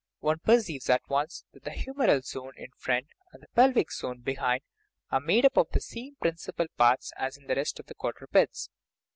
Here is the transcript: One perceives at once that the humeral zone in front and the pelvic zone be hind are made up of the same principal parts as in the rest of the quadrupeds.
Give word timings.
One 0.17 0.39
perceives 0.39 0.89
at 0.89 1.07
once 1.09 1.45
that 1.53 1.63
the 1.63 1.69
humeral 1.69 2.25
zone 2.25 2.53
in 2.57 2.71
front 2.75 3.05
and 3.31 3.43
the 3.43 3.47
pelvic 3.49 3.91
zone 3.91 4.21
be 4.21 4.33
hind 4.33 4.63
are 5.11 5.19
made 5.19 5.45
up 5.45 5.57
of 5.57 5.69
the 5.73 5.79
same 5.79 6.15
principal 6.15 6.65
parts 6.75 7.11
as 7.17 7.37
in 7.37 7.45
the 7.45 7.53
rest 7.53 7.79
of 7.79 7.85
the 7.85 7.93
quadrupeds. 7.93 8.71